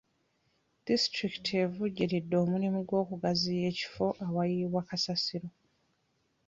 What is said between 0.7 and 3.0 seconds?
Disitulikiti evujjiridde omulimu